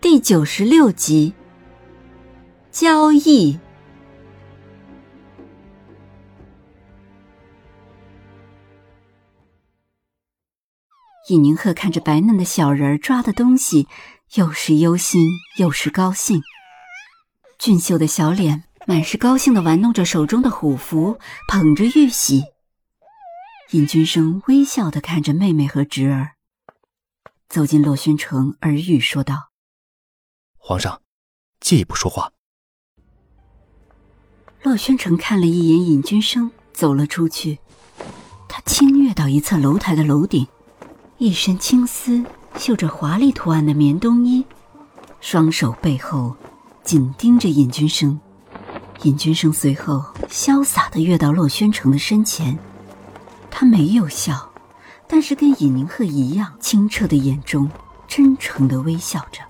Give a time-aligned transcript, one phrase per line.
[0.00, 1.34] 第九十六集，
[2.70, 3.60] 交易。
[11.28, 13.88] 尹宁鹤看着白嫩的小人儿抓的东西，
[14.36, 15.28] 又是忧心
[15.58, 16.40] 又是高兴。
[17.58, 22.44] 俊秀的小脸满是高兴的玩弄着手中的虎符，捧着玉玺。
[23.72, 26.30] 尹君生微笑的看着妹妹和侄儿，
[27.50, 29.49] 走进洛轩城，耳语说道。
[30.62, 31.00] 皇上，
[31.58, 32.30] 借一步说话。
[34.62, 37.58] 洛宣城看了一眼尹君生，走了出去。
[38.46, 40.46] 他轻跃到一侧楼台的楼顶，
[41.16, 42.22] 一身青丝，
[42.56, 44.44] 绣着华丽图案的棉冬衣，
[45.20, 46.36] 双手背后
[46.84, 48.20] 紧盯着尹君生。
[49.02, 52.56] 尹君生随后潇洒的跃到洛宣城的身前，
[53.50, 54.52] 他没有笑，
[55.08, 57.68] 但是跟尹宁鹤一样，清澈的眼中
[58.06, 59.40] 真诚的微笑着。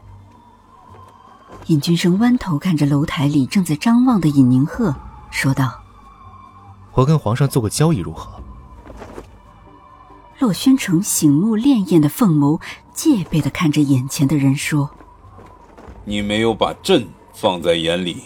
[1.66, 4.94] 尹君生弯头看着楼台里正在张望的尹宁鹤，
[5.30, 5.80] 说道
[6.94, 8.42] ：“我跟皇上做个交易如何？”
[10.40, 12.60] 洛宣城醒目潋滟的凤眸
[12.92, 14.90] 戒备的看着眼前的人，说
[16.04, 18.24] ：“你没有把朕放在眼里。”“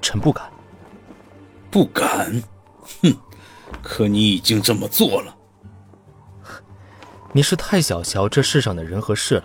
[0.00, 0.50] 臣不敢。
[1.70, 2.42] ”“不敢？
[3.02, 3.14] 哼！
[3.82, 5.36] 可你已经这么做了。
[7.32, 9.44] ”“你是太小瞧这世上的人和事了。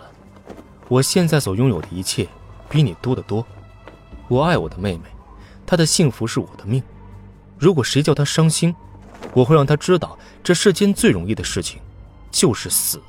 [0.88, 2.26] 我现在所拥有的一切。”
[2.70, 3.44] 比你多得多，
[4.28, 5.02] 我爱我的妹妹，
[5.66, 6.80] 她的幸福是我的命。
[7.58, 8.74] 如果谁叫她伤心，
[9.34, 11.80] 我会让她知道，这世间最容易的事情，
[12.30, 13.02] 就是死。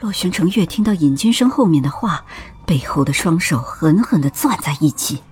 [0.00, 2.26] 洛玄成越听到尹君生后面的话，
[2.66, 5.22] 背后的双手狠狠的攥在一起，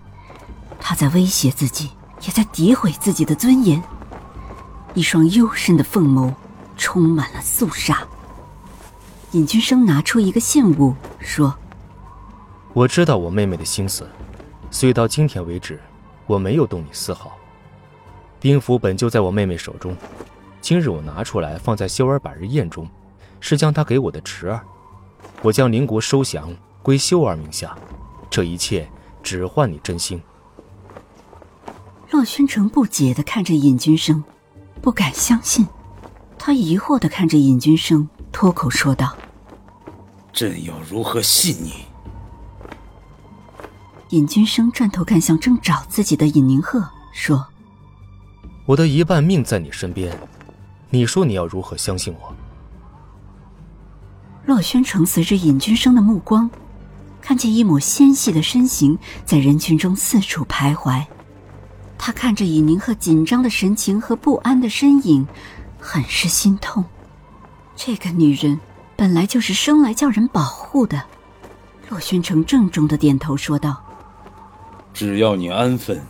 [0.80, 1.90] 他在威胁自己，
[2.22, 3.82] 也在诋毁自己的尊严。
[4.94, 6.32] 一双幽深的凤眸，
[6.78, 8.06] 充满了肃杀。
[9.32, 11.54] 尹君生拿出一个信物，说。
[12.74, 14.08] 我知道我妹妹的心思，
[14.70, 15.78] 所以到今天为止，
[16.26, 17.32] 我没有动你丝毫。
[18.40, 19.94] 兵符本就在我妹妹手中，
[20.60, 22.88] 今日我拿出来放在修儿百日宴中，
[23.40, 24.60] 是将她给我的侄儿。
[25.42, 26.50] 我将邻国收降
[26.82, 27.76] 归修儿名下，
[28.30, 28.88] 这一切
[29.22, 30.22] 只换你真心。
[32.10, 34.24] 洛宣城不解的看着尹君生，
[34.80, 35.66] 不敢相信。
[36.38, 39.14] 他疑惑的看着尹君生，脱口说道
[40.32, 41.84] ：“朕要如何信你？”
[44.12, 47.46] 尹君生转头看向正找自己的尹宁鹤，说
[48.66, 50.14] ：“我的一半命在你身边，
[50.90, 52.34] 你说你要如何相信我？”
[54.44, 56.50] 洛轩城随着尹君生的目光，
[57.22, 61.02] 看见一抹纤细的身形在人群中四处徘徊。
[61.96, 65.26] 他看着尹宁鹤紧张的神情和不安的身影，
[65.78, 66.84] 很是心痛。
[67.74, 68.60] 这个女人
[68.94, 71.02] 本来就是生来叫人保护的。
[71.88, 73.82] 洛宣城郑重的点头说道。
[74.92, 76.00] 只要你安分，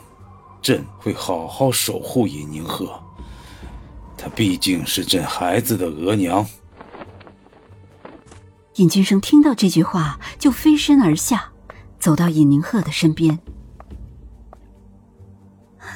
[0.61, 3.01] 朕会好好守护尹宁鹤。
[4.17, 6.47] 她毕竟是朕孩子的额娘。
[8.77, 11.53] 尹君生听到这句话，就飞身而下，
[11.99, 13.39] 走到尹宁鹤的身边。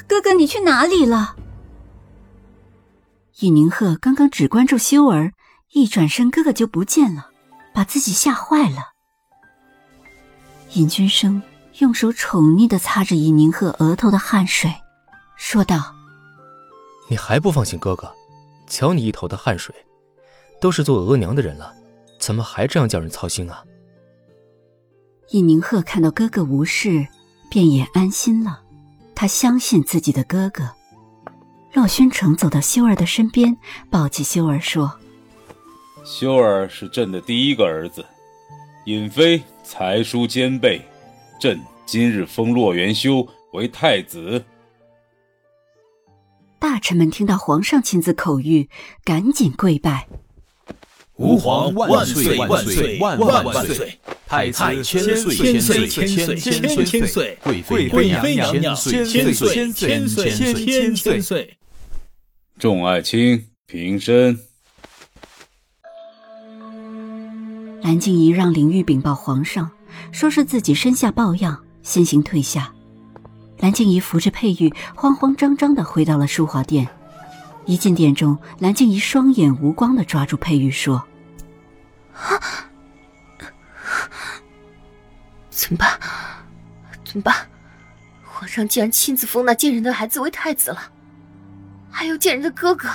[0.06, 1.36] 哥哥，你去哪里了？
[3.40, 5.32] 尹宁鹤刚刚只关注修儿，
[5.72, 7.30] 一转身，哥哥就不见了，
[7.72, 8.92] 把自己吓坏了。
[10.74, 11.42] 尹君生。
[11.78, 14.72] 用手宠溺的擦着尹宁鹤额头的汗水，
[15.36, 15.94] 说道
[17.10, 18.10] ：“你还不放心哥哥？
[18.66, 19.74] 瞧你一头的汗水，
[20.58, 21.74] 都是做额娘的人了，
[22.18, 23.62] 怎么还这样叫人操心啊？”
[25.32, 27.06] 尹宁鹤看到哥哥无事，
[27.50, 28.62] 便也安心了。
[29.14, 30.70] 他相信自己的哥哥。
[31.74, 33.54] 洛宣城走到修儿的身边，
[33.90, 34.98] 抱起修儿说
[36.06, 38.02] ：“修儿是朕的第一个儿子，
[38.86, 40.80] 尹妃才疏兼备。”
[41.38, 44.42] 朕今日封洛元修为太子。
[46.58, 48.68] 大臣们听到皇上亲自口谕，
[49.04, 50.08] 赶紧跪拜
[51.16, 53.98] ：“吾皇万岁万岁万万万岁！
[54.26, 57.38] 太子千岁千岁千岁千千岁！
[57.42, 57.88] 贵妃
[58.34, 61.56] 娘娘千岁千岁千岁千岁！”
[62.58, 64.40] 众爱卿平身。
[67.82, 69.70] 蓝静怡让林玉禀报皇上，
[70.12, 72.72] 说是自己身下抱恙，先行退下。
[73.58, 76.86] 蓝静怡扶着佩玉，慌慌张张地回到了淑华殿。
[77.64, 81.02] 一进殿中，蓝静怡双眼无光地抓住佩玉说
[82.14, 82.38] ：“啊，
[85.50, 85.98] 怎么办？
[87.04, 87.34] 怎么办？
[88.24, 90.78] 皇上竟然亲自封那贱人的孩子为太子了，
[91.90, 92.90] 还有贱人的哥哥。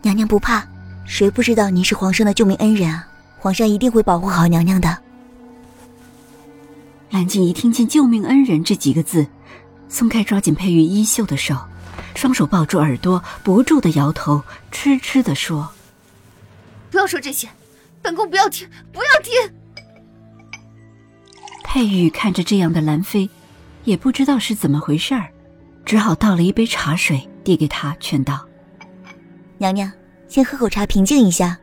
[0.00, 0.66] 娘娘不怕，
[1.04, 3.06] 谁不知道您是皇上的救命恩人啊？
[3.38, 4.98] 皇上一定会保护好娘娘的。”
[7.14, 9.24] 蓝静怡听见“救命恩人”这几个字，
[9.88, 11.56] 松开抓紧佩玉衣袖的手，
[12.16, 15.70] 双手抱住耳朵，不住的摇头，痴痴的说
[16.90, 17.48] ：“不要说这些，
[18.02, 19.32] 本宫不要听，不要听。”
[21.62, 23.30] 佩玉看着这样的兰妃，
[23.84, 25.30] 也不知道是怎么回事儿，
[25.84, 28.44] 只好倒了一杯茶水递给她，劝道
[29.58, 29.88] ：“娘娘，
[30.26, 31.56] 先喝口茶，平静一下。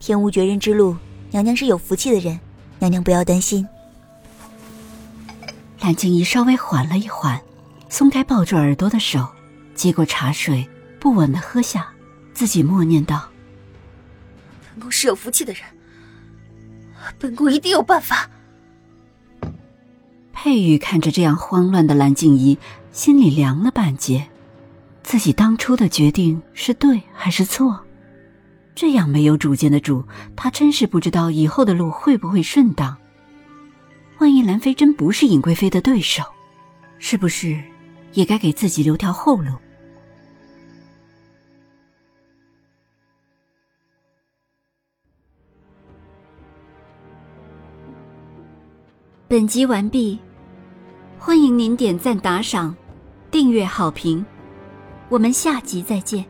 [0.00, 0.96] 天无绝人之路，
[1.30, 2.40] 娘娘是有福气的人，
[2.80, 3.64] 娘娘不要担心。”
[5.80, 7.40] 蓝静怡稍微缓了一缓，
[7.88, 9.26] 松开抱住耳朵的手，
[9.74, 10.68] 接过茶水，
[11.00, 11.88] 不稳的喝下，
[12.34, 13.30] 自己默念道
[14.70, 15.62] ：“本宫是有福气的人，
[17.18, 18.28] 本宫一定有办法。”
[20.34, 22.58] 佩玉看着这样慌乱的蓝静怡，
[22.92, 24.28] 心里凉了半截。
[25.02, 27.80] 自己当初的决定是对还是错？
[28.74, 30.04] 这样没有主见的主，
[30.36, 32.96] 他真是不知道以后的路会不会顺当。
[34.20, 36.22] 万一兰妃真不是尹贵妃的对手，
[36.98, 37.58] 是不是
[38.12, 39.50] 也该给自己留条后路？
[49.26, 50.18] 本集完毕，
[51.18, 52.76] 欢迎您点赞、打赏、
[53.30, 54.22] 订阅、好评，
[55.08, 56.22] 我们下集再见。